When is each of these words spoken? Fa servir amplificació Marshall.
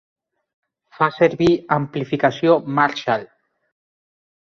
Fa 1.01 1.09
servir 1.17 1.51
amplificació 1.79 2.59
Marshall. 2.81 3.31